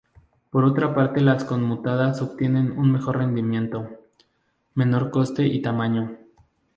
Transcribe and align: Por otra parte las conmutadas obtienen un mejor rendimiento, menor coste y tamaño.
Por 0.49 0.63
otra 0.63 0.95
parte 0.95 1.21
las 1.21 1.43
conmutadas 1.43 2.23
obtienen 2.23 2.71
un 2.71 2.91
mejor 2.91 3.19
rendimiento, 3.19 3.87
menor 4.73 5.11
coste 5.11 5.45
y 5.45 5.61
tamaño. 5.61 6.17